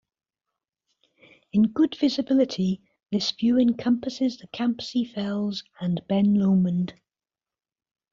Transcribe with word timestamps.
In 1.53 1.67
good 1.73 1.95
visibility 1.95 2.81
this 3.11 3.29
view 3.33 3.59
encompasses 3.59 4.35
the 4.37 4.47
Campsie 4.47 5.05
Fells 5.05 5.63
and 5.79 6.01
Ben 6.07 6.33
Lomond. 6.33 6.99